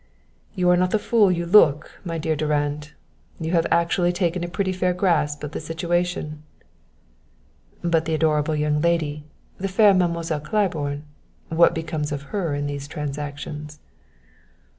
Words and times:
"You 0.55 0.67
are 0.71 0.77
not 0.77 0.89
the 0.89 0.97
fool 0.97 1.31
you 1.31 1.45
look, 1.45 2.01
my 2.03 2.17
dear 2.17 2.35
Durand. 2.35 2.93
You 3.39 3.51
have 3.51 3.67
actually 3.69 4.11
taken 4.11 4.43
a 4.43 4.47
pretty 4.47 4.71
fair 4.73 4.95
grasp 4.95 5.43
of 5.43 5.51
the 5.51 5.59
situation." 5.59 6.41
"But 7.83 8.05
the 8.05 8.15
adorable 8.15 8.55
young 8.55 8.81
lady, 8.81 9.25
the 9.59 9.67
fair 9.67 9.93
Mademoiselle 9.93 10.39
Claiborne, 10.39 11.03
what 11.49 11.75
becomes 11.75 12.11
of 12.11 12.23
her 12.33 12.55
in 12.55 12.65
these 12.65 12.87
transactions?" 12.87 13.77